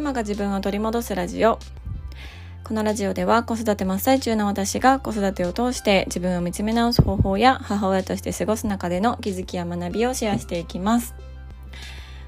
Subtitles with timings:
[0.00, 1.58] ママが自分を取り戻すラジオ。
[2.64, 11.14] このラジオでは子育て真っ最中の私が子育てを通して自分を見つめ直す方法や母親として過ごす中での気づきや学びをシェアしていきます。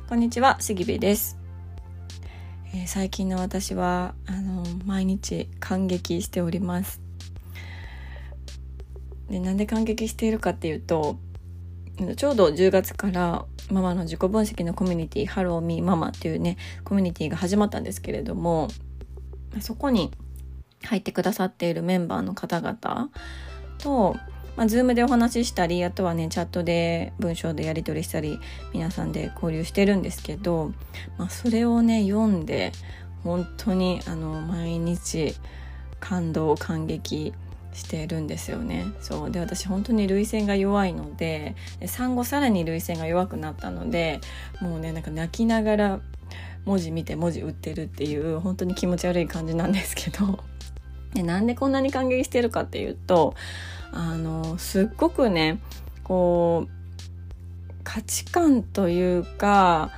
[0.07, 1.39] こんにちは杉部です、
[2.75, 7.01] えー最近の私はあの毎日感激しております。
[9.31, 11.17] でなんで感激しているかっていうと
[12.17, 18.69] ちょうど10月からママの自己分析のコミュニティハローミーママっていうねコミュニティが始まったんですけれども
[19.61, 20.11] そこに
[20.85, 23.11] 入ってくださっているメンバーの方々
[23.79, 24.17] と、
[24.57, 28.39] まあ、ズームでお話ししたりあとはねチャットで文章でやり取りしたり
[28.73, 30.73] 皆さんで交流してるんですけど、
[31.19, 32.73] まあ、それをね読んで
[33.25, 35.35] 本当にあの毎日
[36.01, 37.33] 感動感激
[37.73, 38.87] してるんですよね。
[39.01, 39.31] そう。
[39.31, 41.55] で私本当に涙腺が弱いので
[41.87, 44.21] 産後さらに涙腺が弱くなったので
[44.61, 46.01] もうねなんか泣きながら
[46.65, 50.39] 文字見て文字打ってるっていう本当に気持ち悪い感じなんですけど。
[51.15, 53.35] でなんでこんなに感激してるかっていうと
[53.93, 55.61] あのすっごくね
[56.05, 56.71] こう
[57.85, 59.91] 価値観というか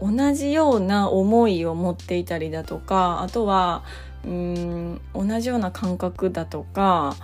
[0.00, 3.84] 同じような思いを持っていたりだとかあとは
[4.26, 7.16] うん同じような感覚だとか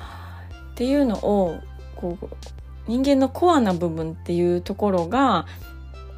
[0.72, 1.58] っていうのを
[1.96, 2.28] こう
[2.86, 5.46] 人間のコアな部分っていうところが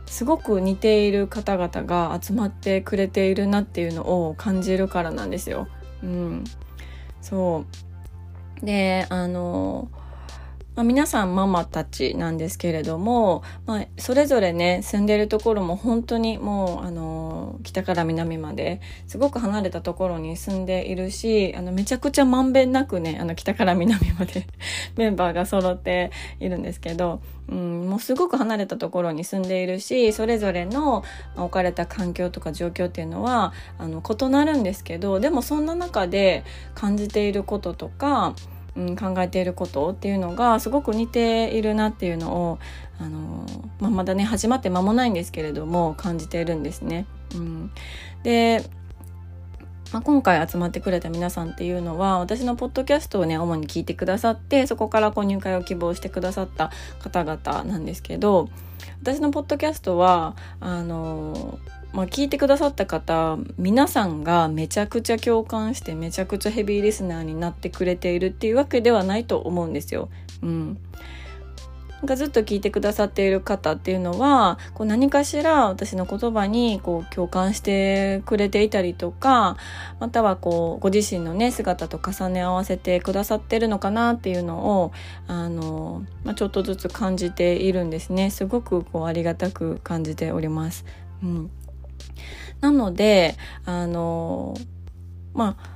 [0.07, 5.69] すごく似ている方々が集まってくれているなっていうのを感じるからなんですよ。
[6.03, 6.45] うん、
[7.21, 7.65] そ
[8.63, 9.89] うであの、
[10.75, 24.47] まあ、皆さんママたちなんですけれども、まあ、それぞれね住んでるところも本当にもうあの北から南まですごく離れたところに住んでいるしあのめちゃくちゃまんべんなくねあの北から南まで
[24.97, 27.21] メンバーが揃っているんですけど、
[27.51, 31.05] うん、もうすごく離れたところに住んでいるしそれぞれの
[31.37, 36.45] 置かれた環境とか状況っていうのはあの異なるんですけどでもそんな中で
[36.75, 38.35] 感じていることとか、
[38.77, 42.59] うん、考えていることっていうのがすごく似ているなっていうのを
[42.99, 43.47] あの、
[43.81, 47.07] まあ、まだね始まって間もないんですけれども感じているんですね。
[47.35, 47.71] うん、
[48.23, 48.65] で
[49.93, 58.49] まあ、今回集まってくれた皆さんっていうのは私のポッドキャストをね主に聞いてくださってそこからこう入会を希望してくださった方々なんですけど
[59.03, 61.59] 私のポッドキャストはあの
[61.93, 70.09] まあ、聞いてくださった方皆さんがめちゃくちゃ共感してめちゃくちゃヘビーリスナーになってくれているっていうわけではないと思うんですよ。
[70.43, 70.79] うん
[72.03, 79.57] なんかずっと聞いてくださっている方っていうのはこう何かしら私の言葉にこう共感してくれていたりとか
[80.01, 84.93] またはこうご自身のね姿と重ね合わせてくださってるのかなっていうのを
[85.29, 90.85] あの、まあ、ちょっとずつ感じているんですねすごくこうありがたく感じております。
[91.23, 91.51] うん、
[92.63, 93.37] なので
[93.67, 94.57] あの
[95.35, 95.73] まあ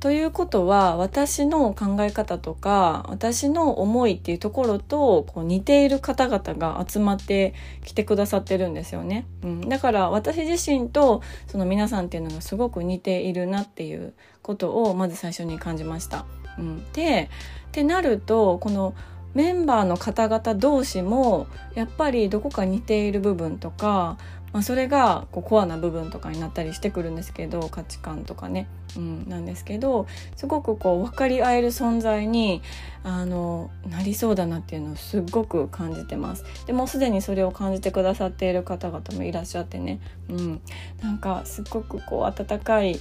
[0.00, 7.54] ということは私の考え方とか私の思いっていうところとこう似ている方々が集まって
[7.84, 16.24] きてくださってるんですよね、うん、だから私自身とその皆さんっていうのがすごく似ているなっていうことをまず最初に感じました。
[16.58, 17.30] うん、で
[17.68, 18.94] ってなるとこの
[19.34, 24.18] メンバーの方々同士もやっぱりどこか似ている部分とか
[24.52, 32.62] まあ、それがこうコアな部分とかになったりしてくるんですけど価値観とかね、うん、なんですけどすごくこう分かり合える存在に
[33.02, 36.44] あのなりそうだなっていうのをすっごく感じてます。
[36.66, 40.60] でもうすでにそれを感じてくださっている方々もいらっしゃってね、うん、
[41.02, 43.00] なんかすっごくこう温かい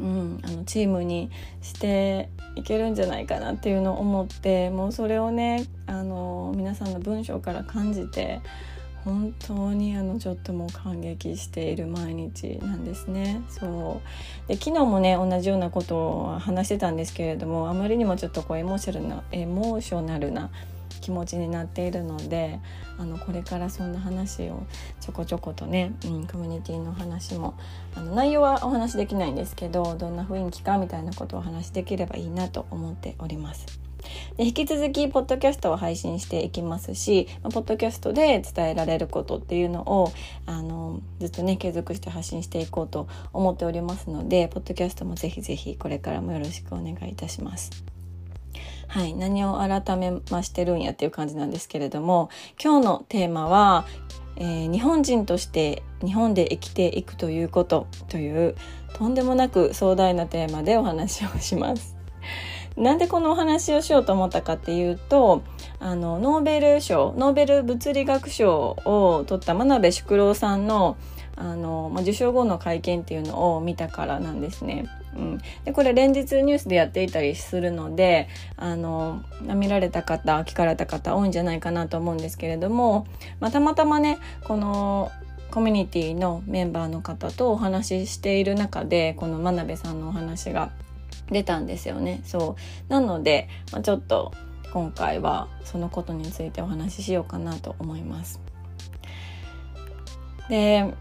[0.00, 1.28] うん、あのチームに
[1.60, 8.40] していけるんじゃないかなっていうのを思ってもうそれをねあの皆さんの文章から感じて
[9.04, 13.42] 本当にあのちょっともう感激している毎日なんですね。
[13.48, 14.00] そ
[14.46, 20.50] うで昨日もね同じようなことを話してたんですけれどもあまりにもちょっとこうエモーショナルなエモーショナルな
[21.00, 22.60] 気持ちになっているので
[22.98, 24.66] あのこれからそんな話を
[25.00, 27.54] ちょこちょことね、うん、コミュニティの話も
[27.94, 33.87] あの内容はお話できないんですけどどんな雰囲気かみたいなことをお話しできればいいなと思っております。
[34.36, 40.12] で引き続きポッドキャストを配信していきますし、まあ、ポッドキャストで伝えられることっていうのを
[40.46, 47.70] あのずっとね継続して発信していこうと思っておりますのでポッドキャストもぜひぜひこれからもよろしくお願いいたします。
[48.88, 52.30] はい、何を改めましてるんやっていう感じなんですけれども
[52.62, 53.86] 今日のテーマは、
[54.36, 58.56] えー、日本人として日本で生きていくということという
[58.94, 61.97] とんでもなく壮大なテーマでお話をします。
[62.78, 65.42] なんでこのお話をしようと思ったかっていうと
[65.80, 70.96] あのノーベル賞ノーベル物理学賞を取った真鍋淑郎さんの
[71.36, 74.86] あの、ま、受賞後の会見っていうのを見たからなんですね。
[75.16, 83.06] うん、でこれ連日ニュースでやっていたりするのであの見られた方聞かれた方多いんじゃないかなと思うんですけれども、
[83.40, 85.10] まあ、たまたまねこの
[85.50, 90.70] コミュニティのメンバーの方とお話ししている中でこの真鍋さんのお話が
[91.30, 92.20] 出たんですよね。
[92.24, 92.56] そ
[92.88, 94.32] うなので、まあ、ちょっと
[94.72, 98.40] 今回はそのことについてお話ししようかなと思います。
[100.48, 100.94] で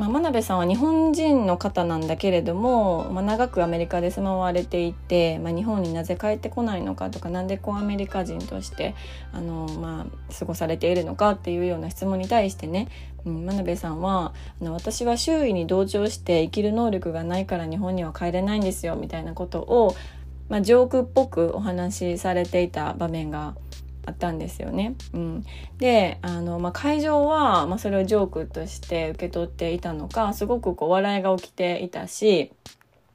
[0.00, 8.94] まあ、真鍋さんは日本人の方なんだけれども、まあ、長くアメリカで住まわれていて、まあ、日本になぜ帰ってこないのかとか何でこうアメリカ人として
[9.30, 12.88] あの、まあ、過ごされているのかっていうような質問に対してね、
[13.26, 14.32] うん、真鍋さんは
[14.62, 19.94] あの私は周囲に同調して生きる能力がないから日本には帰れないんですよみたいなことを、
[20.48, 23.54] まあ、ジョークっぽくお話しされていた場面が
[24.06, 24.94] あったんですよね。
[25.12, 25.44] うん、
[25.78, 32.52] であの、まあ、会場は、まあ、それをジョークとして受け取っていたのかすごくこう笑いが起きていたし、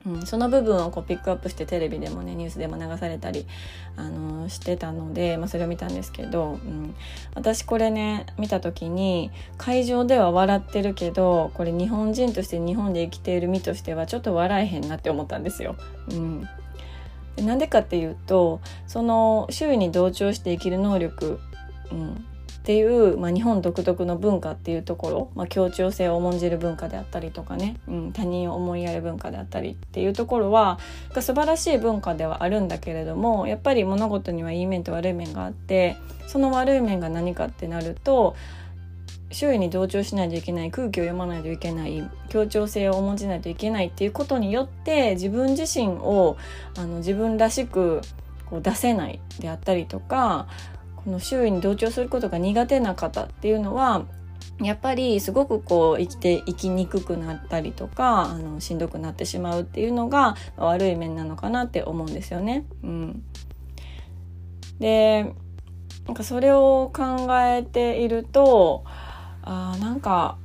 [0.05, 3.47] うん、その部分をこうピックアップしてテレビでもねニュースでも流されたり
[3.95, 6.95] あのしてたので、まあ、それを見たんですけど、うん、
[7.33, 15.75] 私これね見た時に会場では笑ってるけどこれ日本人として日本で生きている身としてはちょっと笑えへんなって思ったんですよ。
[16.11, 16.47] うん
[17.37, 21.39] なんでかっていうとその周囲に同調して生きる能力、
[21.91, 22.25] うん、
[22.65, 30.79] っていう、まあ、日本独特の文化っていうところ、まあ、協調性を重んじる文化であったりとかね、うん、他人を思いやる文化であったりっていうところは
[31.13, 35.95] 素晴らしい文化ではあるんだけれどもやっぱり物事にはいい面と悪い面があって
[36.25, 38.35] その悪い面が何かってなると
[39.35, 46.37] 周囲に同調しないといけない空気を読まないといけない協調性を重んじないといけないっていうことによって自分自身を
[46.77, 47.99] あの自分らしく
[48.45, 50.47] こう出せないであったりとか
[50.95, 54.05] この周囲に同調することが苦手な方っていうのは
[54.61, 62.65] やっぱりすごくこう生きて生きにくくなったりとかあのしんどくなってしまうっていうのが悪い面なのかなって思うんですよね。
[62.83, 63.23] うん、
[64.79, 65.33] で
[66.05, 68.85] なんかそれを考えていると
[69.45, 70.37] あなんか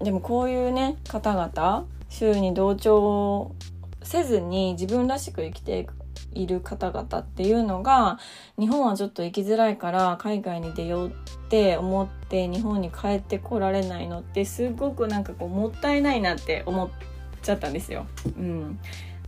[0.00, 3.54] でもこういうね方々周囲に同調
[4.02, 5.86] せずに自分らしく生きて
[6.34, 8.18] いる方々っていうのが
[8.58, 11.12] 日本はちょっと生きづらいから海外に出ようっ
[11.48, 16.90] て思って日本に帰ってこられないのってすごくなんかこうもったいないなって思っ
[17.42, 18.06] ちゃったんですよ。
[18.24, 18.78] うん、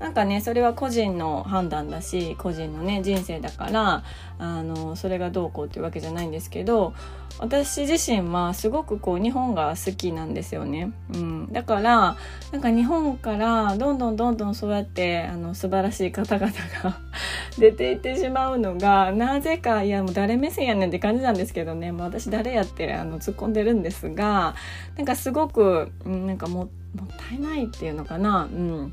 [0.05, 4.05] なんかねそれは個人の判断だし個人のね人生だから
[4.39, 6.93] あのそれがどうこうっていうわけじゃないんですけど
[7.39, 12.19] 私自身はすごくこう日本が好きなんですよね、うん、だから
[12.53, 16.53] なんか日本からどんどんどんどんそうやってあの素晴らしい方々
[16.83, 16.99] が
[17.57, 24.55] 出ていってしまうのがなぜかいやもう誰目線やねんって感じなんですけどね、まあ、私誰やってあの突っ込んでるんですが
[24.99, 28.93] なんかすごく、うん、なんかももったいないっていうのかな、うん、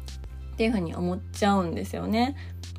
[0.62, 2.36] っていうふうに思っちゃうんですよね。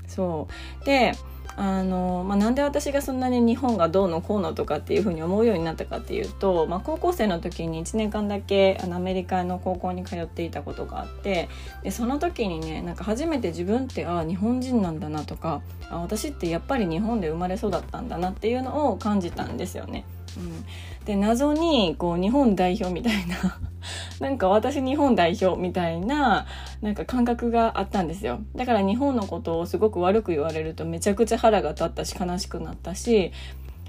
[0.06, 0.46] そ
[0.82, 1.14] うで
[1.56, 11.49] あの、まあ、なんで私がそんなに日本がどうのこうのとかっていうふうに思うようになったかっていうと、まあ、高校生の時に1年間だけあのアメリカの高校に通っていたことがあって
[11.82, 20.05] でその時にねなんか初めて自分ってああ日本人なんだなとかあ私ってやっぱり日本で生まれ育ったんだなっていうのを感じたんですよね。
[20.37, 20.64] うん、
[21.05, 23.58] で謎にこう日本代表みたいな
[24.20, 26.46] なんか私日本代表みたいな
[26.81, 28.41] なんか感覚があったんですよ。
[28.55, 33.32] だから日本のことをすごく悪く言われるとめちゃくちゃ腹が立ったし悲しくなったし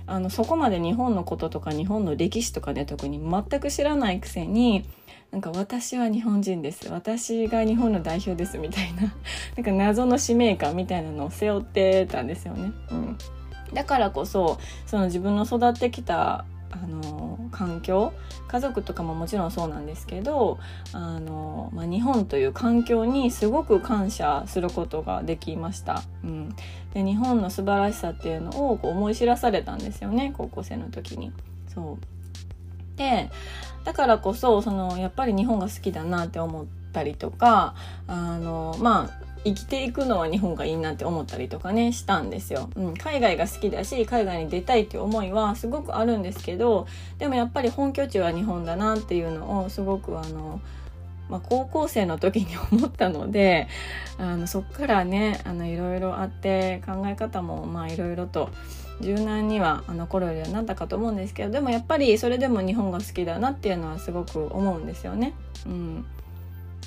[0.06, 4.86] あのそこまで日本のこととか日本の歴史とかね特に全く知らないくせに
[5.34, 6.92] なんか私は日本人です。
[6.92, 9.02] 私が日本の代表ですみたいな
[9.58, 12.72] なんか謎の使命感みたいなのを背負ってたんですよね。
[12.92, 13.18] うん、
[13.74, 18.14] だからこそその自分の育ってきたあの環境
[18.48, 20.60] 家族とかももちろんそうなんですけど
[20.92, 26.02] あの、まあ、日本という環境にすごく感謝することができました。
[26.24, 26.56] うん、
[26.94, 31.32] で日本の素晴らしさっていうのをこう思い知らされたんですよね高校生の時に。
[31.68, 33.30] そうで
[33.84, 37.76] だからこそそのやっぱり日本が好きだなって思ったりとか
[38.08, 46.88] あのまあ生きていくのは日本がいいなって思ったりとかねしたんですよ、うん、海外が好きだし海外に出たいっていう思いはすごくあるんですけど
[47.20, 50.62] でもやっぱり本拠地は日本だなっていうのをすごくあの、
[51.30, 53.68] まあ、高校生の時に思ったので
[54.18, 58.50] あのそっからねあのいろいろあって考え方もまあいろいろと
[59.02, 65.34] 柔軟にはあの頃よりはなったかと思うんですけどでもやっぱりそれでも日本が好きだなっていうのはすごく思うんですよね。
[65.66, 66.06] うん、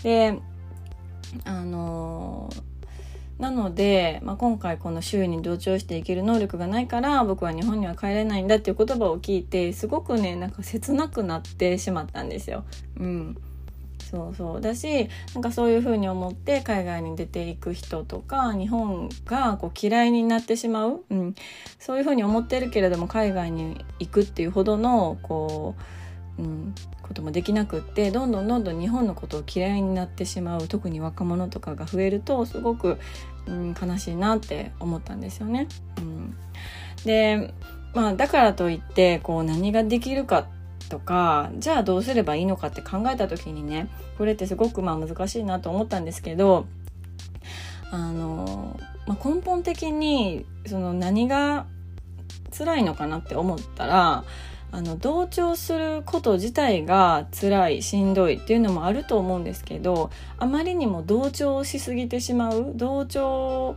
[0.02, 0.38] で
[1.44, 2.50] あの
[3.38, 12.64] なので、まあ、今回この周囲に同調していける能力がないから僕は日本には帰れないんだっていう言葉を聞いてすごくねなんか切なくなってしまったんですよ。
[12.98, 13.36] うん、
[14.10, 14.60] そうそう。
[14.62, 21.34] だしなんかそういうふうに思って海外に出ていく人とか日本がこう嫌いになってしまう、うん、
[21.78, 25.82] そういうふうに思ってるけれども海外に行くっていうほどのこう、
[26.38, 32.98] うん、こともできなくってどんどんどんどん日本のことを嫌いになってしまう特に若者とかが増えるとすごく、
[33.46, 35.66] うん、悲しいなって思ったんですよね。
[35.98, 36.36] うん、
[37.04, 37.54] で
[37.94, 40.46] まあだからといってこう何ができるか
[40.90, 43.88] とかじゃあどうすればいいのかって考えた時にね
[44.18, 46.66] これってすごくまあ難しいなと思ったんですけど
[47.90, 51.66] あの、まあ、根本的にその何が
[52.56, 54.24] 辛いのかなって思ったら
[54.72, 63.76] あの同調すること自体が辛いしんどいっていうのもあると思うんですけどあまりにも同調しすぎてしまう同調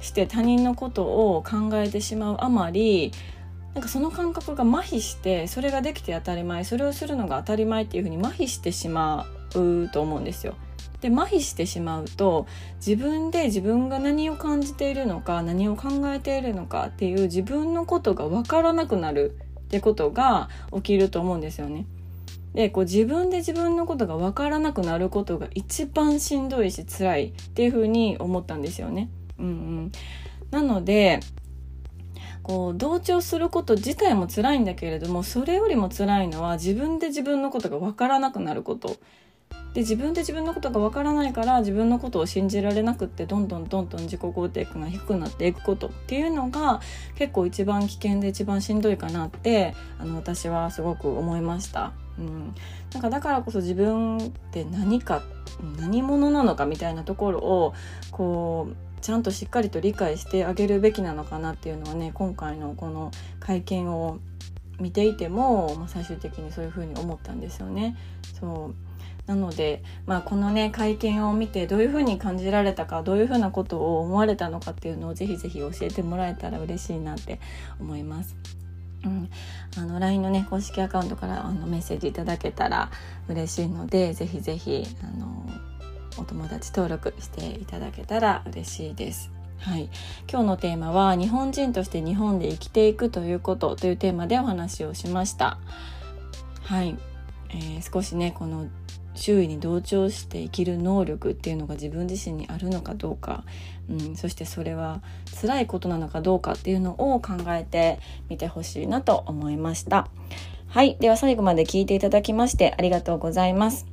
[0.00, 1.04] して他人のこと
[1.36, 3.12] を考えてしまうあまり
[3.74, 10.54] なんかその感覚が麻痺してそれができて当たり前それをするのが当たり前っていうふうに麻痺してしまうと思うんですよ。
[11.00, 12.46] で麻痺してしまうと
[12.84, 21.86] 自分で自分が何を感じているのか何を考えているのかっていう自分のことが分からなくなるってことが起きると思うんですよね。
[22.54, 29.10] でこう自分で自分のことが分からなくなることが一番しんどいし辛いっていうふうに思ったんですよね。
[29.38, 29.92] うんうん、
[30.50, 31.20] なので
[32.42, 38.96] こう同調すること自体も辛いんだけれどもそれよりも辛いのは自分で自分のことが分からなくなること
[39.76, 46.80] で自分で自分のことが分からないから自分のことを信じられなくってどんどんどんどん自己肯定感が低くなっていくことっていうのが
[47.14, 51.92] 結構一番危険で一番しんどいかなってあの私はすごく思いました。
[52.18, 52.54] うん、
[52.94, 55.22] なんかだからこそ自分って何か
[55.78, 57.74] 何者なのかみたいなところを
[58.10, 63.10] こうちゃんとしっかりと理解してあげるべきなのかなっていうのはね今回のこの
[63.40, 64.20] 会見を
[64.80, 67.94] 見ていても、まあ、最終的にそういうふうに思ったんですよね。
[68.40, 68.85] そう
[69.26, 77.40] なので、まあ、このね会見を見てどういうふうに感じられたかどういうふうなことを思われたのかっていうのをぜひぜひ教えてもらえたら嬉しいなって
[77.80, 78.36] 思います。
[79.04, 79.30] うん、
[79.76, 82.90] あの LINE のね公式アカウントからあのメッセージいただけたら
[83.28, 85.46] 嬉しいのでぜひぜひあの
[86.18, 89.30] お友達登録していただけたら嬉しいです。
[89.58, 89.88] はい、
[90.30, 95.58] 今日のテーマは日本人として日本で生きていくということというテーマでお話をしました。
[96.62, 96.96] はい、
[97.50, 98.66] えー、少しねこの
[99.16, 103.44] 周囲に同調して生きる能力っていうのが自分自身にあるのかどうか、
[103.90, 105.00] うん、そしてそれは
[105.40, 110.08] 辛いことなのかどうかっていうのを考えてみてほしいなと思いました。
[110.68, 110.96] はい。
[111.00, 113.86] では最後まで聞いていただきましてありがとうございます。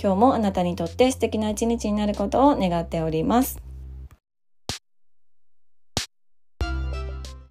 [0.00, 3.63] 今日もあなたにとって素敵な一日になることを願っております。